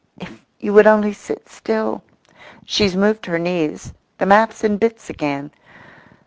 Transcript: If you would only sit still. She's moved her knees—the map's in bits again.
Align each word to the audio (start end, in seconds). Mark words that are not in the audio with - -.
If 0.19 0.33
you 0.59 0.73
would 0.73 0.87
only 0.87 1.13
sit 1.13 1.47
still. 1.47 2.01
She's 2.65 2.95
moved 2.95 3.27
her 3.27 3.37
knees—the 3.37 4.25
map's 4.25 4.63
in 4.63 4.77
bits 4.77 5.11
again. 5.11 5.51